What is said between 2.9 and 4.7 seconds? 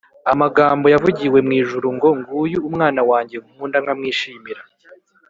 wanjye nkunda nkamwishimira